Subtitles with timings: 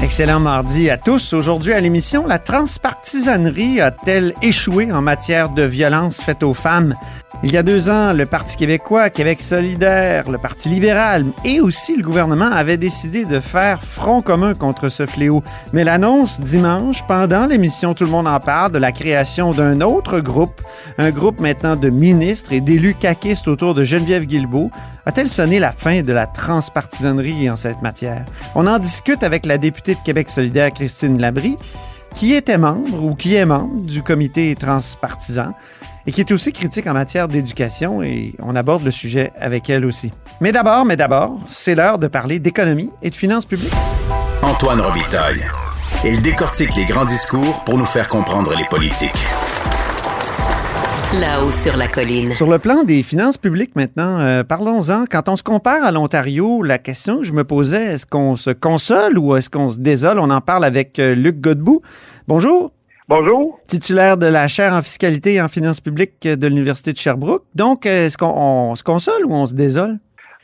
[0.00, 1.32] Excellent mardi à tous.
[1.32, 6.94] Aujourd'hui à l'émission, la transpartisanerie a-t-elle échoué en matière de violence faite aux femmes?
[7.44, 11.96] Il y a deux ans, le Parti québécois, Québec solidaire, le Parti libéral et aussi
[11.96, 15.44] le gouvernement avaient décidé de faire front commun contre ce fléau.
[15.72, 20.18] Mais l'annonce dimanche, pendant l'émission Tout le monde en parle, de la création d'un autre
[20.18, 20.60] groupe,
[20.98, 24.70] un groupe maintenant de ministres et d'élus caquistes autour de Geneviève Guilbeault,
[25.06, 28.24] a-t-elle sonné la fin de la transpartisanerie en cette matière?
[28.56, 31.56] On en discute avec la députée de Québec solidaire, Christine Labrie,
[32.14, 35.54] qui était membre ou qui est membre du comité transpartisan
[36.06, 39.84] et qui est aussi critique en matière d'éducation et on aborde le sujet avec elle
[39.84, 40.10] aussi.
[40.40, 43.74] Mais d'abord, mais d'abord, c'est l'heure de parler d'économie et de finances publiques.
[44.42, 45.44] Antoine Robitaille.
[46.04, 49.26] Il décortique les grands discours pour nous faire comprendre les politiques.
[51.14, 52.34] Là-haut sur la colline.
[52.34, 55.06] Sur le plan des finances publiques maintenant, euh, parlons-en.
[55.10, 58.50] Quand on se compare à l'Ontario, la question que je me posais, est-ce qu'on se
[58.50, 60.18] console ou est-ce qu'on se désole?
[60.18, 61.80] On en parle avec euh, Luc Godbout.
[62.28, 62.72] Bonjour.
[63.08, 63.58] Bonjour.
[63.68, 67.44] Titulaire de la chaire en fiscalité et en finances publiques de l'Université de Sherbrooke.
[67.54, 69.96] Donc, est-ce qu'on on se console ou on se désole?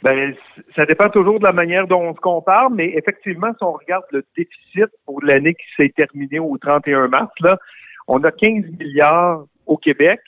[0.03, 0.35] Ben,
[0.75, 4.05] ça dépend toujours de la manière dont on se compare, mais effectivement, si on regarde
[4.13, 7.59] le déficit pour l'année qui s'est terminée au 31 mars, là,
[8.09, 10.21] on a 15 milliards au Québec.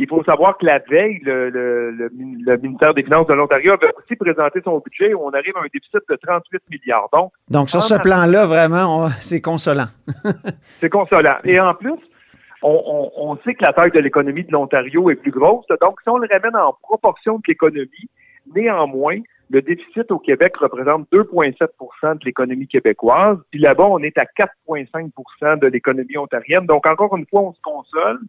[0.00, 3.72] Il faut savoir que la veille, le, le, le, le ministère des Finances de l'Ontario
[3.72, 7.08] avait aussi présenté son budget où on arrive à un déficit de 38 milliards.
[7.12, 9.88] Donc, Donc sur ce plan-là, vraiment, c'est consolant.
[10.62, 11.38] c'est consolant.
[11.44, 11.98] Et en plus,
[12.62, 15.66] on, on, on sait que la taille de l'économie de l'Ontario est plus grosse.
[15.80, 18.08] Donc, si on le ramène en proportion de l'économie,
[18.54, 19.18] néanmoins,
[19.50, 23.38] le déficit au Québec représente 2,7% de l'économie québécoise.
[23.50, 26.66] Puis là-bas, on est à 4,5% de l'économie ontarienne.
[26.66, 28.20] Donc, encore une fois, on se console.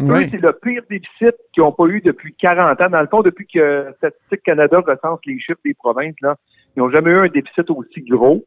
[0.00, 0.28] Eux, Oui.
[0.30, 2.90] c'est le pire déficit qu'ils n'ont pas eu depuis 40 ans.
[2.90, 6.36] Dans le fond, depuis que Statistique Canada recense les chiffres des provinces, là,
[6.76, 8.44] ils n'ont jamais eu un déficit aussi gros.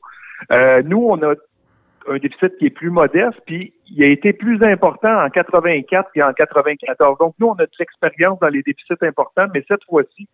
[0.52, 1.34] Euh, nous, on a
[2.08, 6.24] un déficit qui est plus modeste, puis il a été plus important en 84 et
[6.24, 7.18] en 94.
[7.20, 10.28] Donc, nous, on a de l'expérience dans les déficits importants, mais cette fois-ci,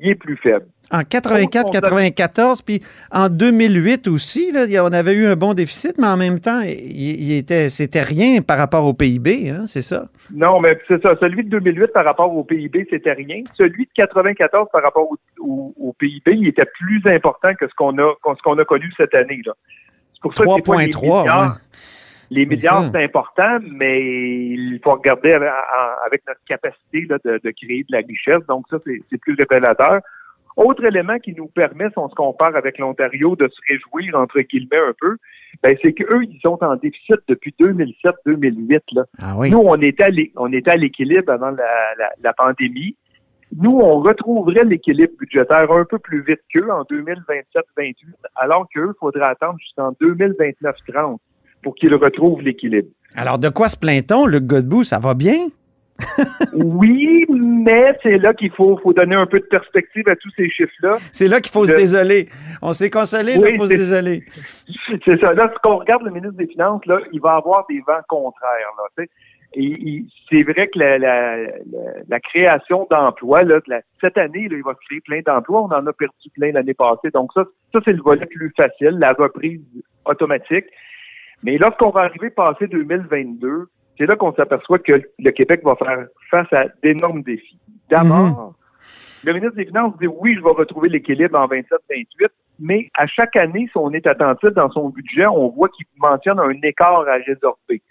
[0.00, 0.66] il est plus faible.
[0.90, 6.16] En 84-94, puis en 2008 aussi, là, on avait eu un bon déficit, mais en
[6.16, 10.06] même temps, il, il était, c'était rien par rapport au PIB, hein, c'est ça?
[10.32, 11.14] Non, mais c'est ça.
[11.20, 13.42] Celui de 2008 par rapport au PIB, c'était rien.
[13.56, 17.74] Celui de 94 par rapport au, au- au PIB, il était plus important que ce
[17.74, 19.40] qu'on a, ce qu'on a connu cette année.
[19.46, 19.52] là.
[20.12, 21.52] C'est pour ça que des fois, les 3,3, milliards, ouais.
[22.30, 22.90] Les milliards, ça.
[22.92, 27.98] c'est important, mais il faut regarder avec, notre capacité là, de, de créer de la
[27.98, 28.44] richesse.
[28.48, 30.00] Donc ça, c'est plus révélateur.
[30.56, 34.40] Autre élément qui nous permet, si on se compare avec l'Ontario, de se réjouir, entre
[34.40, 35.16] guillemets, un peu,
[35.62, 38.80] ben, c'est qu'eux, ils sont en déficit depuis 2007-2008.
[38.92, 39.04] là.
[39.20, 39.50] Ah oui.
[39.50, 41.66] Nous, on était à l'é- on était à l'équilibre avant la,
[41.98, 42.96] la, la pandémie.
[43.56, 47.94] Nous, on retrouverait l'équilibre budgétaire un peu plus vite qu'eux en 2027-28,
[48.36, 51.18] alors qu'eux, il faudrait attendre jusqu'en 2029-30
[51.64, 52.88] pour qu'ils retrouvent l'équilibre.
[53.16, 54.84] Alors, de quoi se plaint-on, Luc Godbout?
[54.84, 55.48] Ça va bien?
[56.54, 60.48] Oui, mais c'est là qu'il faut, faut donner un peu de perspective à tous ces
[60.50, 60.98] chiffres-là.
[61.12, 62.28] C'est là qu'il faut se Le- désoler.
[62.62, 64.22] On s'est consolé, là, Oui, il faut se désoler.
[65.04, 65.32] C'est ça.
[65.34, 68.72] Là, ce qu'on regarde le ministre des Finances, là, il va avoir des vents contraires.
[68.78, 69.04] Là,
[70.30, 71.48] c'est vrai que la, la, la,
[72.08, 73.60] la création d'emplois, là,
[74.00, 75.62] cette année, là, il va créer plein d'emplois.
[75.62, 77.10] On en a perdu plein l'année passée.
[77.14, 79.60] Donc ça, ça c'est le volet plus facile, la reprise
[80.06, 80.66] automatique.
[81.42, 83.66] Mais lorsqu'on va arriver passé 2022,
[83.98, 87.58] c'est là qu'on s'aperçoit que le Québec va faire face à d'énormes défis.
[87.90, 88.54] D'abord,
[89.24, 92.28] le ministre des Finances dit oui, je vais retrouver l'équilibre en 27-28,
[92.60, 96.38] mais à chaque année, si on est attentif dans son budget, on voit qu'il mentionne
[96.38, 97.82] un écart à résorber.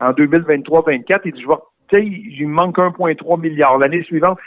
[0.00, 1.54] En 2023-24, il dit, je vais,
[1.88, 4.38] tu sais, il manque 1,3 milliard l'année suivante.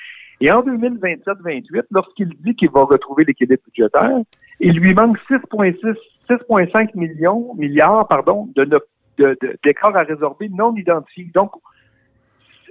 [0.42, 4.20] Et en 2027-28, lorsqu'il dit qu'il va retrouver l'équilibre budgétaire,
[4.60, 5.96] il lui manque 6,6
[6.30, 8.80] 6,5 millions, milliards, pardon, de, de,
[9.18, 11.30] de- d'écarts à résorber non identifiés.
[11.34, 11.52] Donc,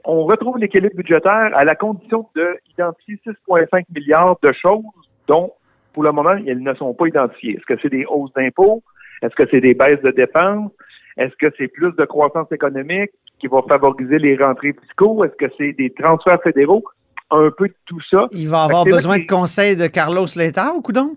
[0.05, 4.83] on retrouve l'équilibre budgétaire à la condition d'identifier 6,5 milliards de choses
[5.29, 5.53] dont,
[5.93, 7.55] pour le moment, elles ne sont pas identifiées.
[7.57, 8.83] Est-ce que c'est des hausses d'impôts?
[9.23, 10.73] Est-ce que c'est des baisses de dépenses?
[11.17, 15.25] Est-ce que c'est plus de croissance économique qui va favoriser les rentrées fiscaux?
[15.25, 16.85] Est-ce que c'est des transferts fédéraux?
[17.31, 18.27] Un peu de tout ça.
[18.33, 21.17] Il va avoir besoin de conseils de Carlos Letao, coudon?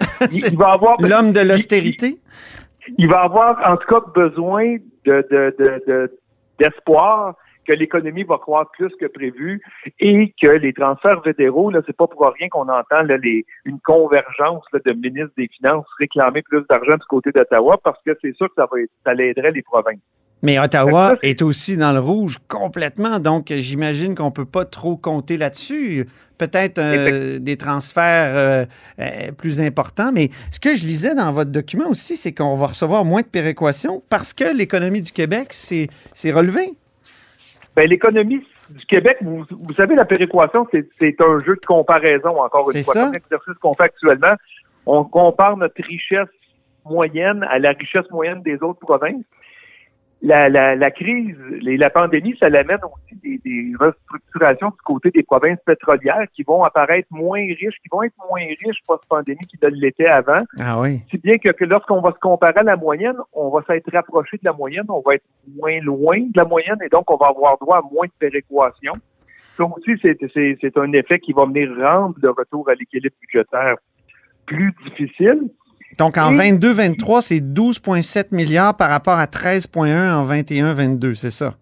[0.32, 2.18] Il, il va avoir L'homme de l'austérité?
[2.98, 6.18] il va avoir en tout cas besoin de, de, de, de-
[6.58, 7.34] d'espoir
[7.66, 9.60] que l'économie va croître plus que prévu
[9.98, 13.80] et que les transferts fédéraux, là, c'est pas pour rien qu'on entend là, les, une
[13.80, 18.34] convergence là, de ministres des Finances réclamer plus d'argent du côté d'Ottawa parce que c'est
[18.36, 19.98] sûr que ça va ça l'aiderait les provinces.
[20.46, 25.38] Mais Ottawa est aussi dans le rouge complètement, donc j'imagine qu'on peut pas trop compter
[25.38, 26.06] là-dessus.
[26.38, 28.64] Peut-être euh, des transferts euh,
[29.00, 32.68] euh, plus importants, mais ce que je lisais dans votre document aussi, c'est qu'on va
[32.68, 35.88] recevoir moins de péréquations parce que l'économie du Québec s'est
[36.30, 36.74] relevée.
[37.74, 42.84] Bien, l'économie du Québec, vous, savez, la péréquation, c'est un jeu de comparaison, encore une
[42.84, 42.94] fois.
[42.94, 44.36] C'est un exercice qu'on fait actuellement.
[44.86, 46.28] On compare notre richesse
[46.84, 49.24] moyenne à la richesse moyenne des autres provinces
[50.26, 55.10] la, la, la, crise, les, la pandémie, ça l'amène aussi des, des, restructurations du côté
[55.10, 59.60] des provinces pétrolières qui vont apparaître moins riches, qui vont être moins riches post-pandémie qu'ils
[59.62, 60.42] ne l'étaient avant.
[60.58, 61.00] Ah oui.
[61.10, 64.36] Si bien que, que lorsqu'on va se comparer à la moyenne, on va s'être rapproché
[64.38, 65.24] de la moyenne, on va être
[65.56, 68.94] moins loin de la moyenne et donc on va avoir droit à moins de péréquation.
[69.56, 73.76] Ça aussi, c'est un effet qui va venir rendre le retour à l'équilibre budgétaire
[74.44, 75.50] plus difficile.
[75.98, 81.54] Donc, en 22-23, c'est 12,7 milliards par rapport à 13,1 en 21-22, c'est ça?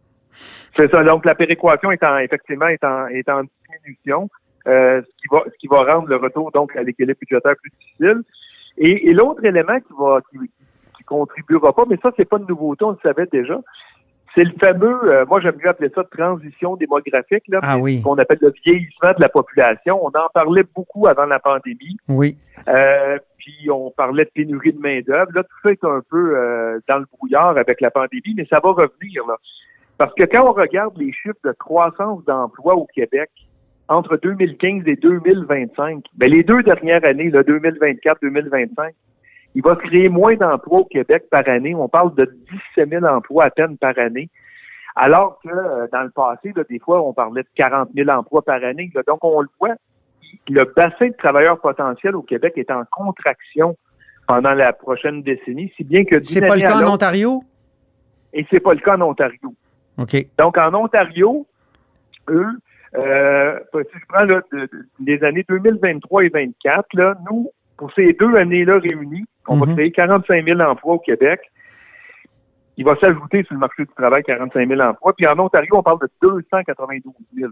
[0.76, 1.04] C'est ça.
[1.04, 4.28] Donc, la péréquation est en, effectivement est en, est en diminution,
[4.66, 7.70] euh, ce, qui va, ce qui va rendre le retour donc à l'équilibre budgétaire plus
[7.78, 8.22] difficile.
[8.78, 10.38] Et, l'autre élément qui va qui,
[10.96, 13.60] qui, contribuera pas, mais ça, c'est pas de nouveauté, on le savait déjà,
[14.34, 18.02] c'est le fameux, euh, moi j'aime mieux appeler ça transition démographique, là, ah oui.
[18.02, 20.04] qu'on appelle le vieillissement de la population.
[20.04, 21.96] On en parlait beaucoup avant la pandémie.
[22.08, 22.36] Oui.
[22.68, 25.30] Euh, puis on parlait de pénurie de main-d'œuvre.
[25.34, 28.58] Là, tout ça est un peu euh, dans le brouillard avec la pandémie, mais ça
[28.60, 29.26] va revenir.
[29.28, 29.36] Là.
[29.98, 33.30] Parce que quand on regarde les chiffres de croissance d'emploi au Québec
[33.88, 38.92] entre 2015 et 2025, ben les deux dernières années, 2024-2025,
[39.54, 41.74] il va créer moins d'emplois au Québec par année.
[41.74, 42.24] On parle de
[42.76, 44.30] 17 000 emplois à peine par année.
[44.96, 48.64] Alors que euh, dans le passé, des fois, on parlait de 40 000 emplois par
[48.64, 48.90] année.
[49.06, 49.74] Donc, on le voit,
[50.48, 53.76] le bassin de travailleurs potentiels au Québec est en contraction
[54.26, 56.22] pendant la prochaine décennie, si bien que...
[56.22, 57.42] C'est pas le cas en Ontario?
[58.32, 59.54] Et c'est pas le cas en Ontario.
[59.98, 60.26] OK.
[60.38, 61.46] Donc, en Ontario,
[62.28, 62.46] eux,
[62.96, 64.40] euh, si je prends là,
[65.04, 69.74] les années 2023 et 2024, là, nous, pour ces deux années-là réunies, on va mhm.
[69.74, 71.40] créer 45 000 emplois au Québec.
[72.76, 75.12] Il va s'ajouter sur le marché du travail 45 000 emplois.
[75.16, 77.50] Puis en Ontario, on parle de 292 000.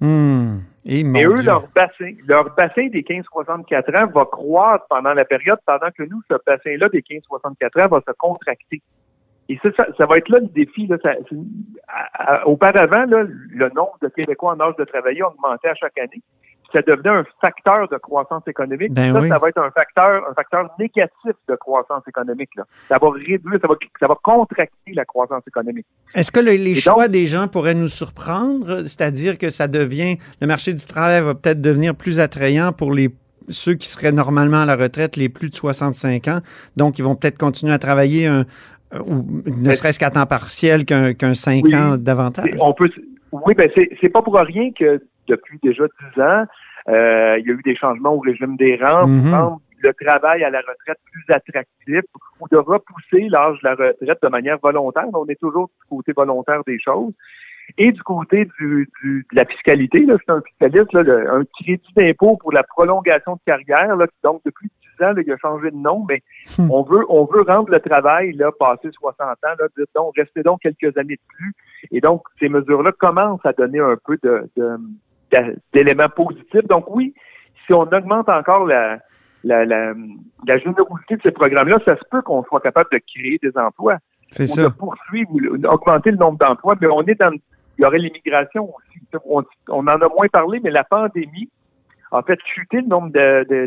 [0.00, 0.58] Hmm.
[0.84, 5.58] Et Mais eux, leur bassin, leur bassin des 15-64 ans va croître pendant la période,
[5.66, 8.80] pendant que nous, ce bassin-là des 15-64 ans va se contracter.
[9.50, 10.86] Et ça, ça, va être là le défi.
[10.86, 10.98] Là,
[12.44, 16.22] auparavant, là, le nombre de Québécois en âge de travailler augmentait à chaque année
[16.72, 18.92] ça devenait un facteur de croissance économique.
[18.92, 22.50] Ben ça, ça va être un facteur, un facteur négatif de croissance économique.
[22.56, 22.64] Là.
[22.88, 25.86] Ça va réduire, ça va, ça va contracter la croissance économique.
[26.14, 28.82] Est-ce que les choix des gens pourraient nous surprendre?
[28.82, 33.08] C'est-à-dire que ça devient, le marché du travail va peut-être devenir plus attrayant pour les
[33.50, 36.40] ceux qui seraient normalement à la retraite, les plus de 65 ans.
[36.76, 38.44] Donc, ils vont peut-être continuer à travailler un,
[39.06, 42.50] ou ne serait-ce qu'à temps partiel qu'un 5 ans davantage.
[42.58, 42.90] On peut,
[43.32, 46.44] oui, ben c'est pas pour rien que depuis déjà dix ans.
[46.88, 49.58] Euh, il y a eu des changements au régime des rentes mm-hmm.
[49.82, 52.02] le travail à la retraite plus attractif
[52.40, 55.06] ou de repousser l'âge de la retraite de manière volontaire.
[55.12, 57.12] On est toujours du côté volontaire des choses.
[57.76, 61.92] Et du côté du, du de la fiscalité, là, c'est un fiscaliste, là, un crédit
[61.94, 65.70] d'impôt pour la prolongation de carrière, là, donc depuis 10 ans, là, il a changé
[65.70, 66.22] de nom, mais
[66.58, 66.70] hmm.
[66.70, 70.62] on veut on veut rendre le travail, là, passé 60 ans, là, donc rester donc
[70.62, 71.52] quelques années de plus.
[71.90, 74.76] Et donc, ces mesures-là commencent à donner un peu de, de
[75.72, 76.66] d'éléments positifs.
[76.68, 77.14] Donc oui,
[77.66, 78.98] si on augmente encore la,
[79.44, 79.92] la, la,
[80.46, 83.98] la générosité de ces programmes-là, ça se peut qu'on soit capable de créer des emplois.
[84.30, 84.64] C'est ça.
[84.64, 87.32] de poursuivre ou augmenter le nombre d'emplois, mais on est dans
[87.78, 89.00] il y aurait l'immigration aussi.
[89.24, 91.48] On, en a moins parlé, mais la pandémie
[92.10, 93.12] a fait chuter le nombre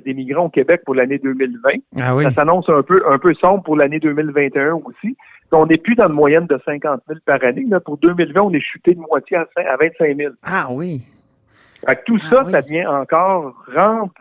[0.05, 1.69] d'immigrants au Québec pour l'année 2020.
[2.01, 2.23] Ah oui.
[2.23, 5.15] Ça s'annonce un peu un peu sombre pour l'année 2021 aussi.
[5.53, 7.65] On n'est plus dans une moyenne de 50 000 par année.
[7.69, 7.79] Là.
[7.79, 10.33] Pour 2020, on est chuté de moitié à, à 25 000.
[10.43, 11.01] Ah oui
[12.05, 14.11] tout ah ça, ça vient encore rendre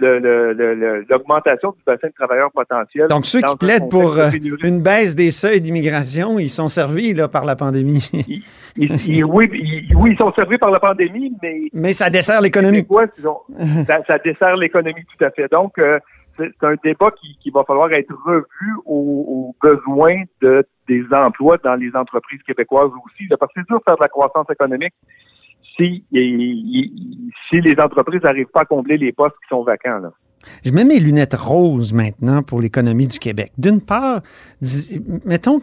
[1.08, 3.08] l'augmentation du bassin de travailleurs potentiels.
[3.08, 4.30] Donc, ceux qui plaident pour euh,
[4.64, 8.10] une baisse des seuils d'immigration, ils sont servis là, par la pandémie.
[8.78, 11.62] oui, ils sont servis par la pandémie, mais...
[11.72, 12.86] Mais ça dessert l'économie.
[14.06, 15.50] ça, dessert l'économie, tout à fait.
[15.50, 15.98] Donc, euh,
[16.38, 21.94] c'est un débat qui, va falloir être revu aux, besoins de, des emplois dans les
[21.94, 23.28] entreprises québécoises aussi.
[23.38, 24.94] parce que c'est dur de faire de la croissance économique
[25.80, 30.00] si, les entreprises n'arrivent pas à combler les postes qui sont vacants.
[30.64, 33.52] Je mets mes lunettes roses maintenant pour l'économie du Québec.
[33.58, 34.20] D'une part,
[35.24, 35.60] mettons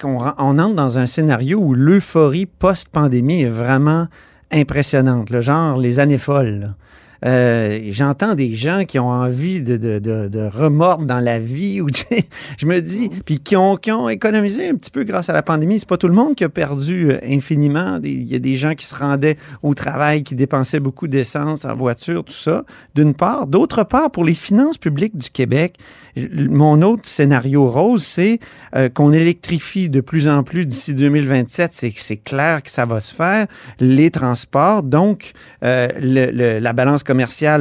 [0.00, 4.06] qu'on on entre dans un scénario où l'euphorie post-pandémie est vraiment
[4.50, 6.74] impressionnante, le genre les années folles.
[7.24, 11.88] Euh, j'entends des gens qui ont envie de, de, de, remordre dans la vie, ou
[12.58, 15.42] je me dis, puis qui ont, qui ont économisé un petit peu grâce à la
[15.42, 15.78] pandémie.
[15.78, 17.98] C'est pas tout le monde qui a perdu euh, infiniment.
[18.02, 21.74] Il y a des gens qui se rendaient au travail, qui dépensaient beaucoup d'essence en
[21.74, 22.64] voiture, tout ça,
[22.94, 23.46] d'une part.
[23.46, 25.76] D'autre part, pour les finances publiques du Québec,
[26.16, 28.38] mon autre scénario rose, c'est
[28.76, 31.72] euh, qu'on électrifie de plus en plus d'ici 2027.
[31.96, 33.46] C'est clair que ça va se faire.
[33.80, 37.13] Les transports, donc le, la balance commerciale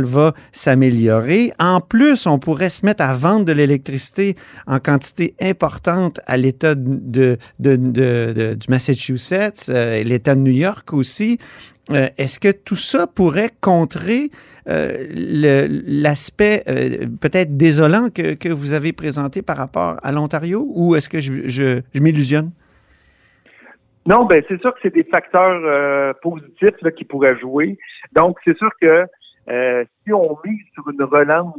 [0.03, 1.51] va s'améliorer.
[1.59, 4.35] En plus, on pourrait se mettre à vendre de l'électricité
[4.67, 11.37] en quantité importante à l'État de, du Massachusetts, euh, l'État de New York aussi.
[11.91, 14.29] Euh, est-ce que tout ça pourrait contrer
[14.69, 14.89] euh,
[15.85, 16.63] l'aspect
[17.21, 21.81] peut-être désolant que, que, vous avez présenté par rapport à l'Ontario ou est-ce que je,
[21.99, 22.51] m'illusionne?
[24.05, 27.77] Non, ben c'est sûr que c'est des facteurs positifs qui pourraient jouer.
[28.13, 29.05] Donc, c'est sûr que
[29.49, 31.55] euh, si on mise sur une relance,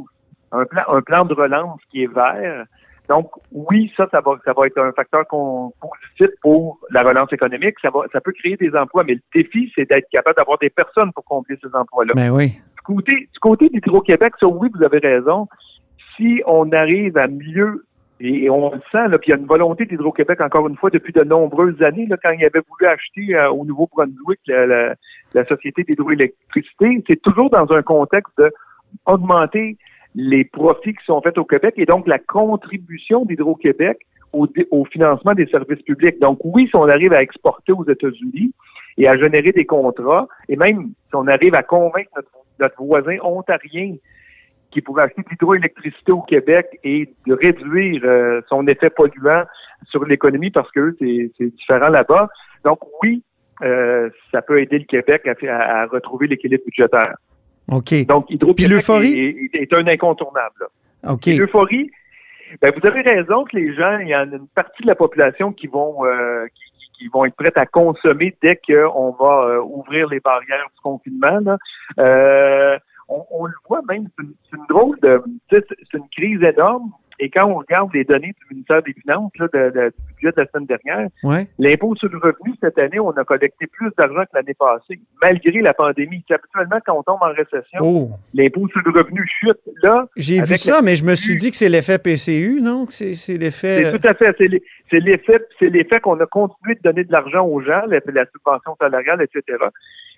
[0.51, 2.65] un plan, un plan de relance qui est vert,
[3.09, 7.75] donc oui, ça, ça va, ça va être un facteur positif pour la relance économique.
[7.81, 10.69] Ça va, ça peut créer des emplois, mais le défi, c'est d'être capable d'avoir des
[10.69, 12.13] personnes pour combler ces emplois-là.
[12.15, 12.47] Mais ben oui.
[12.47, 15.47] Du côté, du côté d'Hydro-Québec, ça, oui, vous avez raison.
[16.15, 17.85] Si on arrive à mieux
[18.21, 20.89] et on le sent, là, puis il y a une volonté d'Hydro-Québec, encore une fois,
[20.89, 24.95] depuis de nombreuses années, là, quand il avait voulu acheter euh, au Nouveau-Brunswick la,
[25.33, 28.41] la, société d'hydroélectricité, c'est toujours dans un contexte
[29.05, 29.77] d'augmenter
[30.15, 33.97] les profits qui sont faits au Québec et donc la contribution d'Hydro-Québec
[34.31, 36.19] au, au, financement des services publics.
[36.19, 38.53] Donc oui, si on arrive à exporter aux États-Unis
[38.97, 42.11] et à générer des contrats, et même si on arrive à convaincre
[42.61, 43.95] notre voisin ontarien
[44.75, 49.43] qui pourrait acheter de l'hydroélectricité au Québec et de réduire euh, son effet polluant
[49.89, 52.27] sur l'économie parce que c'est différent là-bas.
[52.65, 53.23] Donc oui,
[53.63, 57.15] euh, ça peut aider le Québec à, retrouver l'équilibre budgétaire.
[57.71, 58.05] OK.
[58.05, 58.83] Donc Hydro-Québec
[59.53, 60.67] est, un incontournable.
[61.07, 61.27] OK.
[61.27, 61.89] L'euphorie,
[62.61, 64.95] ben, vous avez raison que les gens, il y en a une partie de la
[64.95, 66.47] population qui vont euh,
[66.97, 71.39] qui, vont être prêtes à consommer dès qu'on va ouvrir les barrières du confinement.
[71.97, 76.91] Là on, le voit même, c'est une, drôle de, c'est une crise énorme.
[77.17, 80.41] Et quand on regarde les données du ministère des Finances, là, de, du budget de
[80.41, 81.07] la semaine dernière,
[81.59, 85.61] l'impôt sur le revenu cette année, on a collecté plus d'argent que l'année passée, malgré
[85.61, 86.23] la pandémie.
[86.29, 88.09] Habituellement, quand on tombe en récession, oh.
[88.33, 89.59] l'impôt sur le revenu chute.
[89.81, 92.85] Là, j'ai vu ça, mais je me suis dit que c'est l'effet PCU, non?
[92.89, 93.85] C'est l'effet.
[93.85, 94.35] C'est tout à fait.
[94.89, 98.25] C'est l'effet, c'est l'effet qu'on a continué de donner de l'argent aux gens, la, la
[98.25, 99.57] subvention salariale, etc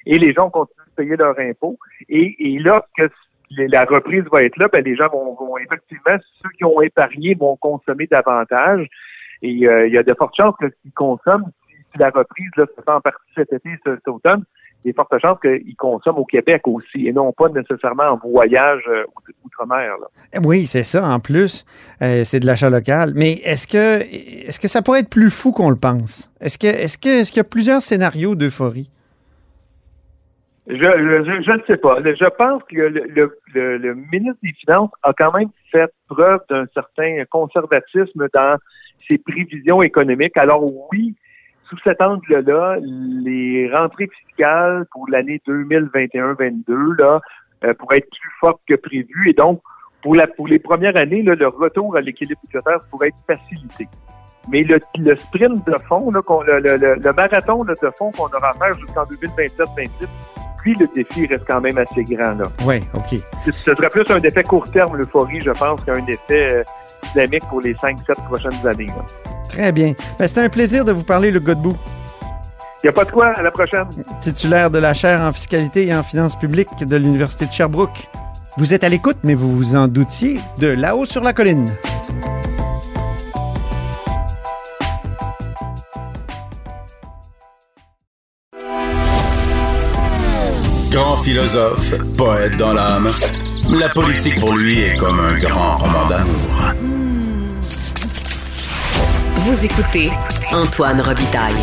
[0.08, 1.78] et les gens continuent de payer leurs impôts.
[2.10, 3.10] Et, et là, que
[3.52, 7.58] la reprise va être là, ben, les gens vont, effectivement, ceux qui ont épargné vont
[7.58, 8.88] consommer davantage.
[9.42, 11.52] Et euh, il y a de fortes chances qu'ils consomment,
[11.92, 14.44] si, la reprise là, se fait en partie cet été, cet, automne,
[14.84, 18.10] il y a de fortes chances qu'ils consomment au Québec aussi, et non pas nécessairement
[18.10, 19.04] en voyage euh,
[19.46, 19.94] outre-mer.
[20.34, 21.66] Eh oui, c'est ça, en plus.
[22.02, 23.12] Euh, c'est de l'achat local.
[23.16, 24.02] Mais est-ce que
[24.48, 26.32] est-ce que ça pourrait être plus fou qu'on le pense?
[26.40, 28.90] Est-ce que que est-ce qu'il y a plusieurs scénarios d'euphorie?
[30.70, 32.00] Je, je, ne sais pas.
[32.04, 36.66] Je pense que le, le, le, ministre des Finances a quand même fait preuve d'un
[36.74, 38.58] certain conservatisme dans
[39.08, 40.36] ses prévisions économiques.
[40.36, 41.16] Alors oui,
[41.70, 47.22] sous cet angle-là, les rentrées fiscales pour l'année 2021-22 là
[47.64, 49.62] euh, pourraient être plus fortes que prévu et donc
[50.02, 53.88] pour la pour les premières années, là, le retour à l'équilibre budgétaire pourrait être facilité.
[54.50, 56.22] Mais le, le sprint de fond, là,
[56.60, 61.28] le, le, le, marathon de fond qu'on aura à faire jusqu'en 2027-28, puis le défi
[61.28, 62.34] reste quand même assez grand.
[62.34, 62.46] Là.
[62.66, 63.20] Oui, OK.
[63.46, 66.64] Ce serait plus un effet court terme, l'euphorie, je pense, qu'un effet euh,
[67.14, 67.96] dynamique pour les 5-7
[68.26, 68.88] prochaines années.
[69.50, 69.94] Très bien.
[70.20, 71.78] Ben, C'était un plaisir de vous parler, le Godbout.
[72.84, 73.28] Il n'y a pas de quoi.
[73.30, 73.88] À la prochaine.
[74.22, 78.08] Titulaire de la chaire en fiscalité et en finances publiques de l'Université de Sherbrooke.
[78.58, 81.68] Vous êtes à l'écoute, mais vous vous en doutiez, de là-haut sur la colline.
[90.98, 93.12] Grand philosophe, poète dans l'âme,
[93.70, 96.74] la politique pour lui est comme un grand roman d'amour.
[99.36, 100.10] Vous écoutez
[100.52, 101.54] Antoine Robitaille.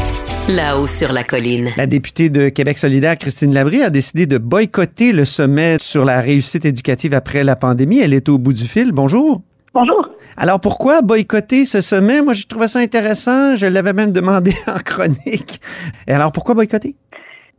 [0.49, 1.71] Là-haut sur la colline.
[1.77, 6.21] La députée de Québec solidaire, Christine Labrie, a décidé de boycotter le sommet sur la
[6.21, 7.99] réussite éducative après la pandémie.
[7.99, 8.93] Elle est au bout du fil.
[8.93, 9.43] Bonjour.
[9.75, 10.11] Bonjour.
[10.37, 12.23] Alors pourquoi boycotter ce sommet?
[12.23, 13.57] Moi, je trouvais ça intéressant.
[13.57, 15.61] Je l'avais même demandé en chronique.
[16.07, 16.95] Et alors pourquoi boycotter?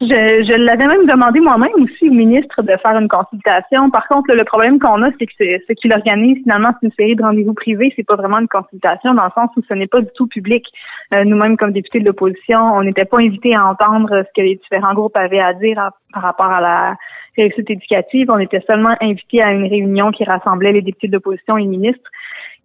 [0.01, 3.89] Je, je l'avais même demandé moi-même aussi au ministre de faire une consultation.
[3.89, 7.15] Par contre, le problème qu'on a, c'est que ce qu'il organise, finalement, c'est une série
[7.15, 7.93] de rendez-vous privés.
[7.95, 10.65] C'est pas vraiment une consultation dans le sens où ce n'est pas du tout public.
[11.13, 14.55] Euh, nous-mêmes, comme députés de l'opposition, on n'était pas invités à entendre ce que les
[14.55, 16.95] différents groupes avaient à dire par rapport à la
[17.37, 18.29] réussite éducative.
[18.29, 21.67] On était seulement invités à une réunion qui rassemblait les députés de l'opposition et les
[21.67, 22.09] ministres.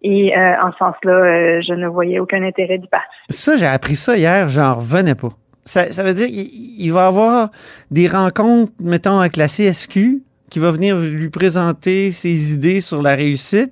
[0.01, 3.25] Et euh, en ce sens-là, euh, je ne voyais aucun intérêt d'y participer.
[3.29, 5.29] Ça, j'ai appris ça hier, j'en revenais pas.
[5.71, 7.49] Ça, veut dire qu'il va avoir
[7.91, 13.15] des rencontres, mettons, avec la CSQ, qui va venir lui présenter ses idées sur la
[13.15, 13.71] réussite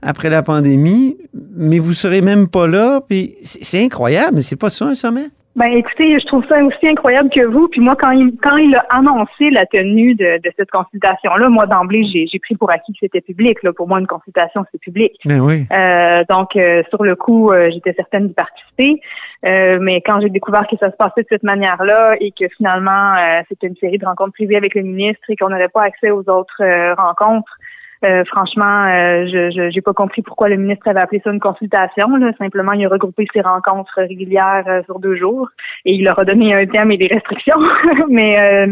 [0.00, 1.18] après la pandémie,
[1.54, 5.28] mais vous serez même pas là, puis c'est incroyable, mais c'est pas ça un sommet?
[5.56, 7.68] Ben écoutez, je trouve ça aussi incroyable que vous.
[7.68, 11.66] Puis moi, quand il quand il a annoncé la tenue de, de cette consultation-là, moi
[11.66, 13.62] d'emblée, j'ai, j'ai pris pour acquis que c'était public.
[13.62, 13.72] Là.
[13.72, 15.12] Pour moi, une consultation, c'est public.
[15.24, 15.64] Ben oui.
[15.70, 19.00] Euh, donc euh, sur le coup, euh, j'étais certaine d'y participer.
[19.46, 23.14] Euh, mais quand j'ai découvert que ça se passait de cette manière-là et que finalement
[23.48, 26.28] c'était une série de rencontres privées avec le ministre et qu'on n'aurait pas accès aux
[26.28, 27.58] autres rencontres,
[28.04, 32.08] euh, franchement, euh, je j'ai pas compris pourquoi le ministre avait appelé ça une consultation.
[32.38, 35.48] Simplement, il a regroupé ses rencontres régulières euh, sur deux jours
[35.84, 37.58] et il leur a donné un thème et des restrictions.
[38.08, 38.66] Mais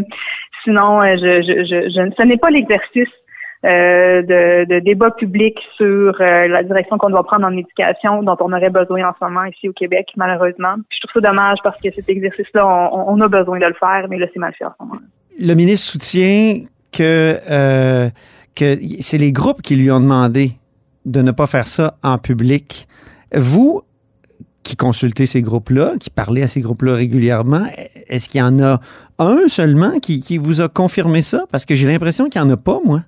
[0.63, 3.09] sinon, ce n'est pas l'exercice
[3.63, 9.09] de, débat public sur la direction qu'on doit prendre en éducation dont on aurait besoin
[9.09, 10.75] en ce moment ici au Québec, malheureusement.
[10.89, 14.05] je trouve ça dommage parce que cet exercice-là, on, on, a besoin de le faire,
[14.09, 15.01] mais là, c'est mal fait en ce moment.
[15.39, 18.11] Le ministre soutient que
[18.55, 20.53] que c'est les groupes qui lui ont demandé
[21.05, 22.87] de ne pas faire ça en public.
[23.33, 23.81] Vous,
[24.63, 27.65] qui consultez ces groupes-là, qui parlez à ces groupes-là régulièrement,
[28.07, 28.79] est-ce qu'il y en a
[29.19, 31.45] un seulement qui, qui vous a confirmé ça?
[31.51, 33.01] Parce que j'ai l'impression qu'il n'y en a pas, moi.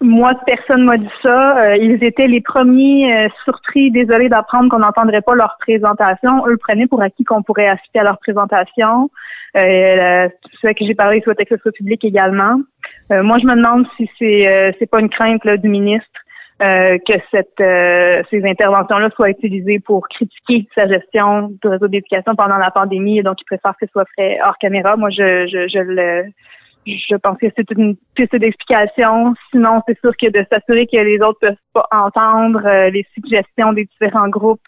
[0.00, 1.58] Moi, personne m'a dit ça.
[1.58, 6.46] Euh, ils étaient les premiers euh, surpris, désolés d'apprendre qu'on n'entendrait pas leur présentation.
[6.48, 9.10] Eux prenaient pour acquis qu'on pourrait assister à leur présentation.
[9.56, 10.28] Euh,
[10.60, 12.60] ceux que j'ai parlé souhaitaient que ce soit public également.
[13.12, 16.08] Euh, moi, je me demande si c'est euh, c'est pas une crainte là, du ministre
[16.58, 17.62] que cette
[18.30, 23.22] ces interventions-là soient utilisées pour critiquer sa gestion du réseau d'éducation pendant la pandémie et
[23.22, 24.96] donc il préfère que ce soit fait hors caméra.
[24.96, 26.24] Moi, je, je, je le
[26.86, 29.34] je pense que c'est une piste d'explication.
[29.50, 33.72] Sinon, c'est sûr que de s'assurer que les autres peuvent pas entendre euh, les suggestions
[33.72, 34.60] des différents groupes,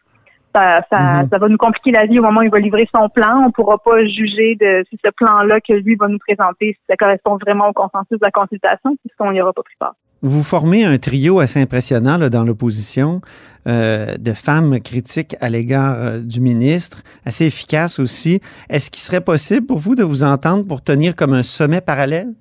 [0.54, 1.28] ça, ça, mhm.
[1.30, 3.44] ça, va nous compliquer la vie au moment où il va livrer son plan.
[3.46, 6.96] On pourra pas juger de si ce plan-là que lui va nous présenter, si ça
[6.96, 9.94] correspond vraiment au consensus de la consultation, puisqu'on n'y aura pas pris part.
[10.20, 13.20] Vous formez un trio assez impressionnant dans l'opposition
[13.68, 18.40] euh, de femmes critiques à l'égard euh, du ministre, assez efficace aussi.
[18.68, 22.34] Est-ce qu'il serait possible pour vous de vous entendre pour tenir comme un sommet parallèle?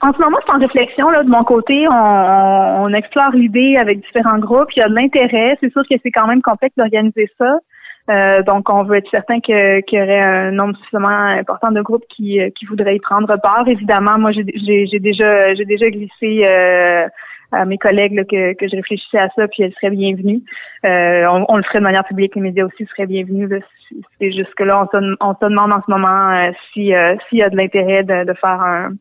[0.00, 1.10] En ce moment, c'est en réflexion.
[1.10, 4.70] Là, de mon côté, on, explore l'idée avec différents groupes.
[4.76, 5.56] Il y a de l'intérêt.
[5.60, 7.58] C'est sûr que c'est quand même complexe d'organiser ça.
[8.10, 12.04] Euh, donc, on veut être certain qu'il y aurait un nombre suffisamment important de groupes
[12.08, 13.66] qui, qui voudraient y prendre part.
[13.68, 17.06] Évidemment, moi, j'ai déjà j'ai déjà glissé euh,
[17.52, 20.42] à mes collègues que, que je réfléchissais à ça, puis elles seraient bienvenues.
[20.86, 23.50] Euh, on, le ferait de manière publique, les médias aussi seraient bienvenus.
[24.18, 26.92] C'est juste que là, on se, on se demande en ce moment si
[27.28, 28.92] s'il y a de l'intérêt de, de faire un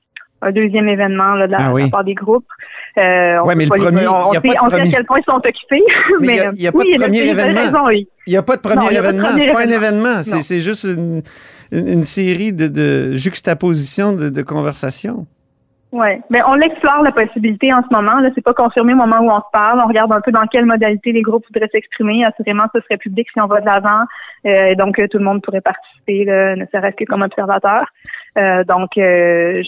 [0.41, 2.45] un deuxième événement là, de la, ah part des groupes.
[2.97, 5.83] Euh, on mais le premier, on, sait, on sait à quel point ils sont occupés.
[6.21, 7.89] Mais il n'y a, pas de premier événement.
[8.25, 9.27] Il n'y a pas de premier événement.
[9.37, 10.23] C'est pas un événement.
[10.23, 11.21] C'est juste une,
[11.71, 15.27] une, série de, de juxtapositions de, de conversations.
[15.93, 18.19] Oui, mais on l'explore la possibilité en ce moment.
[18.19, 19.79] Là, c'est pas confirmé au moment où on se parle.
[19.79, 22.25] On regarde un peu dans quelle modalité les groupes voudraient s'exprimer.
[22.25, 24.01] Assurément, ce serait public si on va de l'avant.
[24.45, 27.85] Euh, donc, tout le monde pourrait participer, là, ne serait-ce que comme observateur.
[28.37, 29.63] Euh, donc, euh,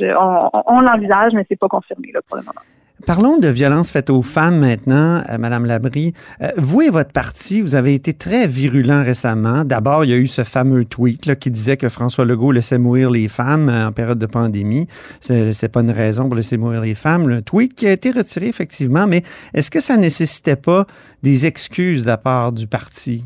[0.67, 2.61] on, l'envisage, mais c'est pas confirmé pour le moment.
[3.07, 6.13] Parlons de violences faites aux femmes maintenant, euh, Madame Labrie.
[6.57, 9.63] Vous et votre parti, vous avez été très virulent récemment.
[9.63, 13.09] D'abord, il y a eu ce fameux tweet qui disait que François Legault laissait mourir
[13.09, 14.87] les femmes en période de pandémie.
[15.21, 17.29] C'est pas une raison pour laisser mourir les femmes.
[17.29, 20.85] Le tweet qui a été retiré effectivement, mais est-ce que ça nécessitait pas
[21.23, 23.23] des excuses de la part du parti?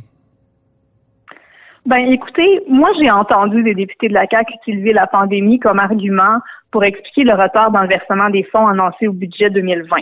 [1.85, 6.39] Ben, écoutez, moi, j'ai entendu des députés de la CAQ utiliser la pandémie comme argument
[6.71, 9.97] pour expliquer le retard dans le versement des fonds annoncés au budget 2020.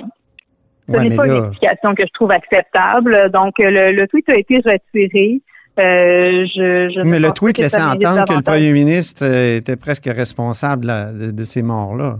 [0.87, 3.31] Ce n'est pas une explication que je trouve acceptable.
[3.31, 5.41] Donc, le, tweet a été retiré.
[5.79, 10.85] Euh, je, mais le tweet laissait entendre que le premier ministre euh, était presque responsable
[10.85, 12.17] de, de ces morts-là.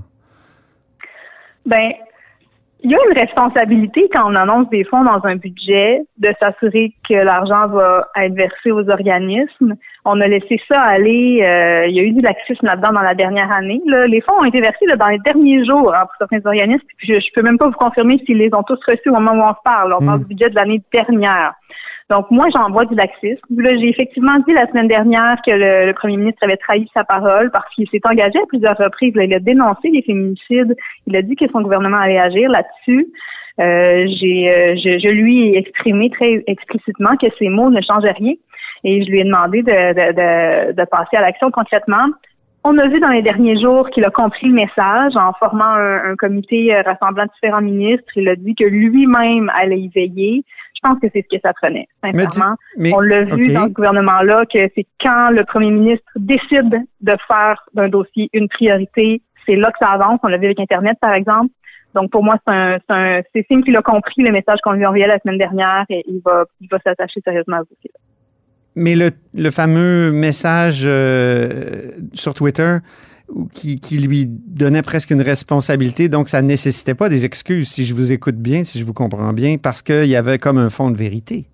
[1.65, 1.91] Ben,
[2.83, 6.93] il y a une responsabilité quand on annonce des fonds dans un budget de s'assurer
[7.07, 9.75] que l'argent va être versé aux organismes.
[10.03, 11.43] On a laissé ça aller.
[11.43, 13.81] Euh, il y a eu du laxisme là-dedans dans la dernière année.
[13.85, 16.85] Les fonds ont été versés dans les derniers jours hein, pour certains organismes.
[17.03, 19.47] je, ne peux même pas vous confirmer s'ils les ont tous reçus au moment où
[19.47, 19.93] on se parle.
[19.93, 21.53] On parle du budget de l'année dernière.
[22.09, 23.39] Donc, moi, j'envoie du laxisme.
[23.57, 27.51] Là, j'ai effectivement dit la semaine dernière que le, premier ministre avait trahi sa parole
[27.51, 29.13] parce qu'il s'est engagé à plusieurs reprises.
[29.15, 30.75] il a dénoncé les féminicides.
[31.07, 33.07] Il a dit que son gouvernement allait agir là-dessus.
[33.59, 38.13] Euh, j'ai, euh, je, je, lui ai exprimé très explicitement que ces mots ne changeaient
[38.13, 38.33] rien
[38.83, 42.07] et je lui ai demandé de, de, de, de passer à l'action concrètement.
[42.63, 46.15] On a vu dans les derniers jours qu'il a compris le message en formant un,
[46.15, 48.11] comité euh, rassemblant différents ministres.
[48.15, 50.43] Il a dit que lui-même allait y veiller.
[50.83, 52.55] Je pense que c'est ce que ça prenait, sincèrement.
[52.77, 57.63] on l'a vu dans ce gouvernement-là que c'est quand le premier ministre décide de faire
[57.73, 60.19] d'un dossier une priorité, c'est là que ça avance.
[60.23, 61.51] On l'a vu avec Internet, par exemple.
[61.93, 62.53] Donc, pour moi, c'est
[62.89, 66.03] un, c'est signe qu'il a compris le message qu'on lui envoyait la semaine dernière et
[66.07, 67.99] il va, il va s'attacher sérieusement à ce dossier-là.
[68.75, 72.77] Mais le, le fameux message euh, sur Twitter
[73.53, 77.93] qui, lui donnait presque une responsabilité, donc ça ne nécessitait pas des excuses, si je
[77.93, 80.91] vous écoute bien, si je vous comprends bien, parce qu'il y avait comme un fond
[80.91, 81.45] de vérité.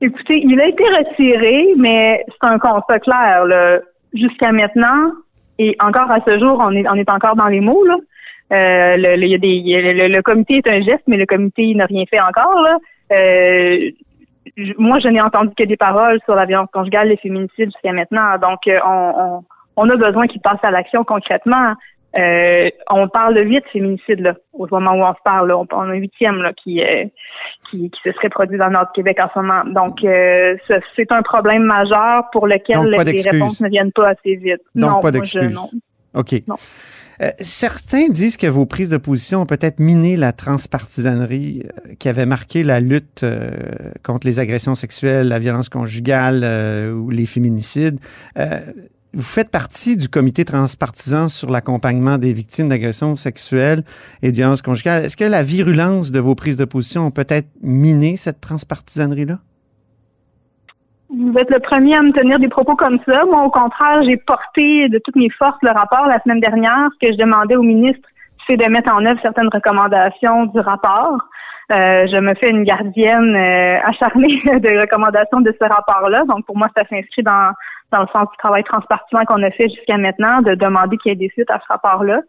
[0.00, 3.44] Écoutez, il a été retiré, mais c'est un constat clair.
[4.14, 5.12] Jusqu'à maintenant,
[5.58, 7.84] et encore à ce jour, on est, encore dans les mots.
[8.50, 12.66] Le, comité est un geste, mais le comité n'a rien fait encore.
[13.12, 13.90] Euh,
[14.78, 18.38] moi, je n'ai entendu que des paroles sur la violence conjugale, les féminicides jusqu'à maintenant.
[18.38, 19.42] Donc, euh, on,
[19.80, 21.74] on, a besoin qu'ils passent à l'action concrètement.
[22.18, 25.52] Euh, on parle de huit féminicides là, au moment où on se parle.
[25.52, 27.04] On, a un huitième là, qui, euh,
[27.70, 29.64] qui, qui, se serait produit dans le nord Québec en ce moment.
[29.64, 30.56] Donc, euh,
[30.96, 34.60] c'est un problème majeur pour lequel les réponses ne viennent pas assez vite.
[34.74, 35.58] Donc, non, pas d'excuses.
[36.14, 36.32] OK.
[36.48, 36.56] Non.
[37.38, 41.64] Certains disent que vos prises de position ont peut-être miné la transpartisanerie
[41.98, 43.26] qui avait marqué la lutte
[44.02, 46.46] contre les agressions sexuelles, la violence conjugale
[46.94, 48.00] ou les féminicides.
[49.12, 53.82] Vous faites partie du comité transpartisan sur l'accompagnement des victimes d'agressions sexuelles
[54.22, 55.04] et de violences conjugales.
[55.04, 59.38] Est-ce que la virulence de vos prises de position ont peut-être miné cette transpartisanerie-là?
[61.12, 63.24] Vous êtes le premier à me tenir des propos comme ça.
[63.24, 66.88] Moi, au contraire, j'ai porté de toutes mes forces le rapport la semaine dernière.
[67.02, 68.08] Que je demandais au ministre,
[68.46, 71.18] c'est de mettre en œuvre certaines recommandations du rapport.
[71.72, 76.24] Euh, je me fais une gardienne euh, acharnée des recommandations de ce rapport-là.
[76.26, 77.52] Donc, pour moi, ça s'inscrit dans,
[77.92, 81.12] dans le sens du travail transpartisan qu'on a fait jusqu'à maintenant, de demander qu'il y
[81.12, 82.22] ait des suites à ce rapport-là.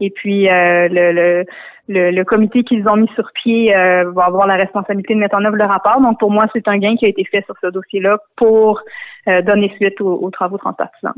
[0.00, 1.44] Et puis, euh, le, le
[1.88, 5.44] le, comité qu'ils ont mis sur pied euh, va avoir la responsabilité de mettre en
[5.44, 6.00] œuvre le rapport.
[6.00, 8.80] Donc, pour moi, c'est un gain qui a été fait sur ce dossier-là pour
[9.28, 11.14] euh, donner suite aux, travaux transpartisans.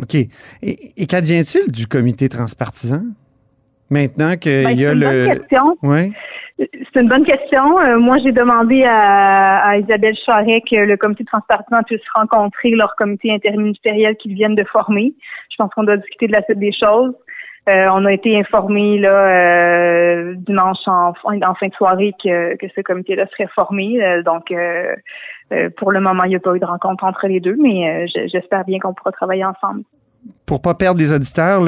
[0.00, 0.14] OK.
[0.62, 3.02] Et, qu'advient-il du comité transpartisan?
[3.90, 5.00] Maintenant qu'il ben, y a le...
[5.00, 5.78] C'est une bonne question.
[5.82, 6.12] Ouais.
[6.60, 7.80] C'est une bonne question.
[7.80, 13.32] Euh, moi, j'ai demandé à, Isabelle Charret que le comité transpartisan puisse rencontrer leur comité
[13.32, 15.14] interministériel qu'ils viennent de former.
[15.50, 17.14] Je pense qu'on doit discuter de la suite des choses.
[17.68, 23.26] Euh, on a été informés là euh, dimanche en, fin de soirée que, ce comité-là
[23.28, 24.02] serait formé.
[24.02, 24.52] Euh, donc,
[25.76, 28.64] pour le moment, il n'y a pas eu de rencontre entre les deux, mais j'espère
[28.64, 29.82] bien qu'on pourra travailler ensemble
[30.50, 31.62] pour pas perdre les auditeurs,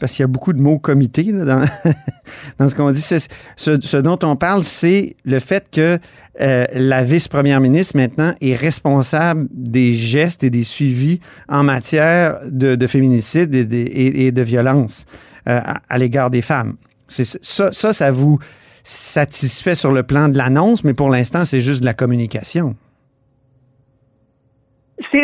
[0.00, 1.32] parce qu'il y a beaucoup de mots comité
[2.58, 5.98] dans, ce qu'on dit, ce, dont on parle, c'est le fait que
[6.40, 12.86] euh, la vice-première ministre maintenant est responsable des gestes et des suivis en matière de,
[12.88, 15.04] féminicide et, de violence
[15.48, 16.74] euh, à, l'égard des femmes.
[17.06, 18.40] Ça, ça vous
[18.82, 22.74] satisfait sur le plan de l'annonce, mais pour l'instant, c'est juste de la communication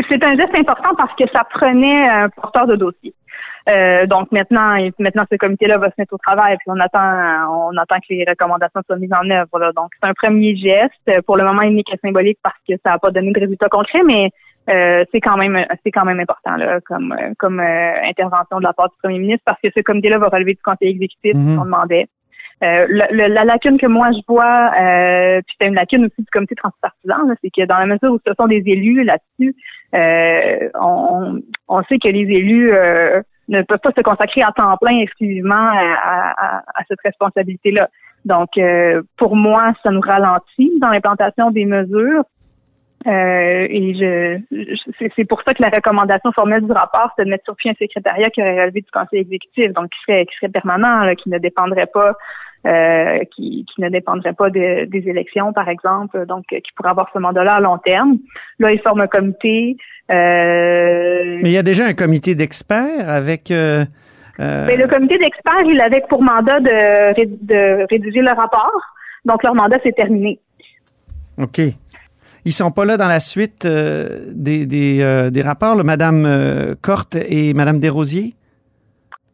[0.09, 3.15] c'est un geste important parce que ça prenait un porteur de dossier.
[3.69, 7.77] Euh, donc maintenant, maintenant ce comité-là va se mettre au travail, puis on attend, on
[7.77, 9.73] attend que les recommandations soient mises en œuvre.
[9.77, 11.23] Donc c'est un premier geste.
[11.27, 13.69] Pour le moment, il n'est que symbolique parce que ça n'a pas donné de résultats
[13.69, 14.31] concrets, mais
[14.69, 18.73] euh, c'est quand même c'est quand même important là, comme comme euh, intervention de la
[18.73, 21.65] part du premier ministre parce que ce comité-là va relever du conseil exécutif mm qu'on
[21.65, 22.07] demandait.
[22.63, 26.55] Euh, la, lacune que moi je vois, euh, puis c'est une lacune aussi du comité
[26.55, 29.57] transpartisan, c'est que dans la mesure où ce sont des élus là-dessus,
[29.97, 34.77] euh, on, on, sait que les élus euh, ne peuvent pas se consacrer à temps
[34.81, 37.89] plein exclusivement à, à, cette responsabilité-là.
[38.25, 38.51] Donc,
[39.17, 42.23] pour moi, ça nous ralentit dans l'implantation des mesures.
[43.05, 44.39] et je,
[45.17, 47.75] c'est pour ça que la recommandation formelle du rapport, c'est de mettre sur pied un
[47.75, 51.39] secrétariat qui aurait relevé du conseil exécutif, donc qui serait, qui serait permanent, qui ne
[51.39, 52.13] dépendrait pas euh,
[52.65, 57.55] qui, qui, ne dépendrait pas des élections, par exemple, donc qui pourrait avoir ce mandat-là
[57.55, 58.19] à long terme.
[58.59, 59.77] Là, il forme un comité.
[60.11, 63.51] Euh, Mais il y a déjà un comité d'experts avec.
[63.51, 63.85] Euh,
[64.41, 68.81] euh Mais le comité d'experts, il avait pour mandat de, de rédiger le rapport.
[69.25, 70.41] Donc, leur mandat, s'est terminé.
[71.39, 71.61] OK.
[72.45, 77.79] Ils sont pas là dans la suite des, des, des rapports, Madame Corte et Madame
[77.79, 78.35] Desrosiers?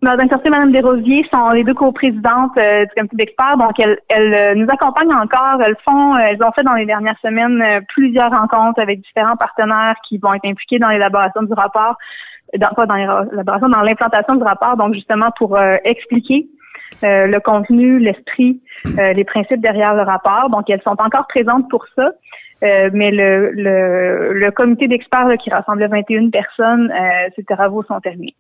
[0.01, 3.99] Madame Corté et Mme Desrosiers sont les deux coprésidentes euh, du comité d'experts, donc elles,
[4.09, 5.61] elles euh, nous accompagnent encore.
[5.61, 9.97] Elles font, euh, elles ont fait dans les dernières semaines plusieurs rencontres avec différents partenaires
[10.09, 11.97] qui vont être impliqués dans l'élaboration du rapport,
[12.57, 16.47] dans, pas dans l'élaboration, dans l'implantation du rapport, donc justement pour expliquer
[17.03, 18.61] le contenu, l'esprit,
[18.97, 20.49] les principes derrière le rapport.
[20.51, 22.11] Donc elles sont encore présentes pour ça.
[22.63, 26.93] mais le, le, le comité d'experts qui rassemblait 21 personnes,
[27.35, 28.35] ces travaux sont terminés.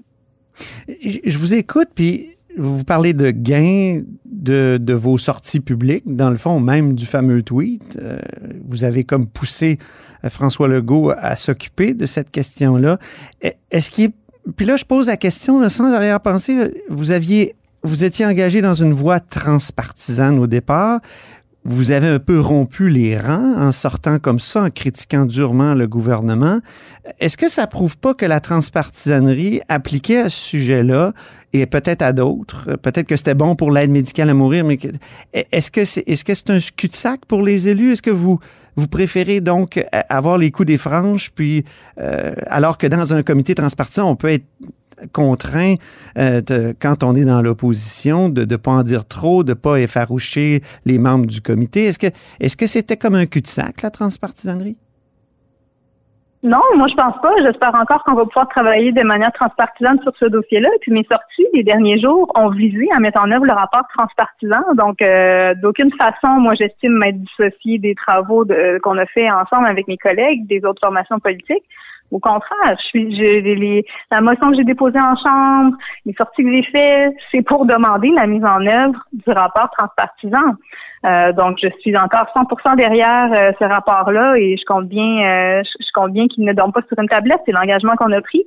[0.88, 6.61] Je vous écoute, puis vous parlez de gains de, vos sorties publiques, dans le fond,
[6.61, 7.99] même du fameux tweet.
[8.01, 8.18] Euh,
[8.66, 9.79] vous avez comme poussé
[10.25, 12.99] euh, François Legault à s'occuper de cette question-là.
[13.44, 14.11] E, est-ce qu'il
[14.57, 16.73] Puis là, je pose la question sans arrière-pensée.
[16.88, 21.01] Vous aviez, vous étiez engagé dans une voie transpartisane au départ
[21.68, 25.87] vous avez un peu rompu les rangs en sortant comme ça, en critiquant durement le
[25.87, 26.61] gouvernement.
[27.20, 31.12] Est-ce que ça prouve pas que la transpartisanerie appliquée à ce sujet-là
[31.52, 34.78] et peut-être à d'autres, peut-être que c'était bon pour l'aide médicale à mourir, mais
[35.33, 37.92] est-ce que c'est est-ce que c'est un cul-de-sac pour les élus?
[37.92, 38.38] Est-ce que vous
[38.76, 41.64] vous préférez donc avoir les coups des franges, puis
[42.00, 44.46] euh, alors que dans un comité transpartisan, on peut être
[45.12, 45.74] contraint,
[46.18, 46.40] euh,
[46.80, 50.61] quand on est dans l'opposition, de ne pas en dire trop, de ne pas effaroucher
[50.84, 51.87] les membres du comité.
[51.87, 52.08] Est-ce que
[52.40, 54.76] est-ce que c'était comme un cul-de-sac, la transpartisanerie?
[56.44, 57.32] Non, moi je pense pas.
[57.42, 60.68] J'espère encore qu'on va pouvoir travailler de manière transpartisane sur ce dossier-là.
[60.82, 64.62] Puis mes sorties les derniers jours ont visé à mettre en œuvre le rapport transpartisan.
[64.76, 68.44] Donc euh, d'aucune façon, moi j'estime m'être dissocié des travaux
[68.84, 71.64] qu'on a fait ensemble avec mes collègues des autres formations politiques.
[72.11, 76.51] Au contraire, je suis, les, la motion que j'ai déposée en chambre, les sorties que
[76.51, 80.55] j'ai faites, c'est pour demander la mise en œuvre du rapport transpartisan.
[81.05, 85.62] Euh, donc, je suis encore 100% derrière euh, ce rapport-là et je compte bien, euh,
[85.62, 87.40] je, compte bien qu'il ne dorme pas sur une tablette.
[87.44, 88.47] C'est l'engagement qu'on a pris.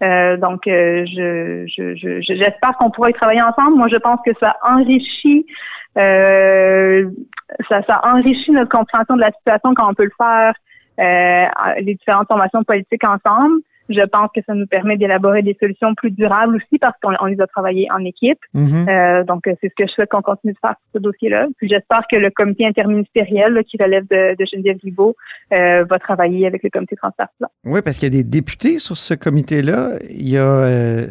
[0.00, 3.76] donc, je, je, j'espère qu'on pourra y travailler ensemble.
[3.76, 5.46] Moi, je pense que ça enrichit,
[5.94, 11.94] ça, ça enrichit notre compréhension de la situation quand on peut le faire euh, les
[11.94, 13.60] différentes formations politiques ensemble.
[13.88, 17.40] Je pense que ça nous permet d'élaborer des solutions plus durables aussi parce qu'on les
[17.40, 18.38] a travaillées en équipe.
[18.54, 18.88] Mm-hmm.
[18.88, 21.48] euh, donc, c'est ce que je souhaite qu'on continue de faire sur ce dossier-là.
[21.58, 25.16] Puis j'espère que le comité interministériel qui relève de, de Geneviève Guibault
[25.52, 27.48] euh, va travailler avec le comité transpartisan.
[27.64, 29.98] Oui, parce qu'il y a des députés sur ce comité-là.
[30.08, 31.06] Il y a, euh,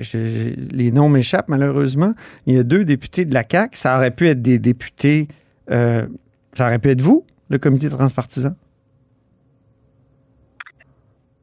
[0.00, 2.12] je, les noms m'échappent malheureusement.
[2.46, 3.76] Il y a deux députés de la CAQ.
[3.76, 5.28] Ça aurait pu être des députés,
[5.70, 6.06] euh,
[6.52, 8.50] ça aurait pu être vous, le comité transpartisan?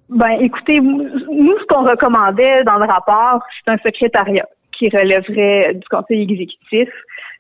[0.10, 1.10] Ben, écoutez, nous,
[1.60, 6.90] ce qu'on recommandait dans le rapport, c'est un secrétariat qui relèverait du conseil exécutif.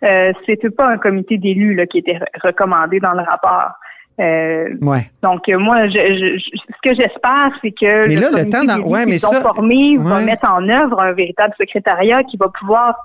[0.04, 3.72] Euh, c'était pas un comité d'élus qui était recommandé dans le rapport.
[4.20, 5.10] Euh, ouais.
[5.22, 8.64] Donc euh, moi, je, je, ce que j'espère, c'est que mais le là, le temps
[8.64, 8.82] dans...
[8.90, 9.42] ouais, mais ça...
[9.42, 12.96] formés va mettre en œuvre un véritable secrétariat qui va pouvoir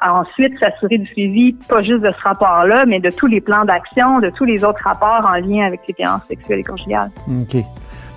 [0.00, 4.18] ensuite s'assurer du suivi, pas juste de ce rapport-là, mais de tous les plans d'action,
[4.18, 7.10] de tous les autres rapports en lien avec les violences sexuelles et conjugales.
[7.28, 7.62] OK.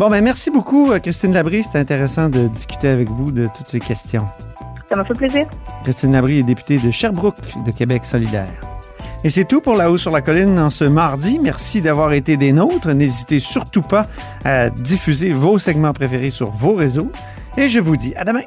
[0.03, 1.63] Bon, ben merci beaucoup, euh, Christine Labrie.
[1.63, 4.27] C'était intéressant de discuter avec vous de toutes ces questions.
[4.89, 5.47] Ça m'a fait plaisir.
[5.85, 8.51] Christine Labrie est députée de Sherbrooke de Québec solidaire.
[9.23, 11.39] Et c'est tout pour La Haut sur la Colline en ce mardi.
[11.39, 12.89] Merci d'avoir été des nôtres.
[12.89, 14.05] N'hésitez surtout pas
[14.43, 17.09] à diffuser vos segments préférés sur vos réseaux.
[17.55, 18.41] Et je vous dis à demain.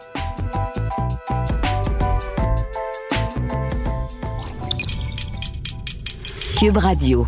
[6.58, 7.26] Cube Radio.